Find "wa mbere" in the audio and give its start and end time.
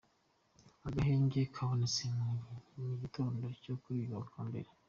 4.33-4.69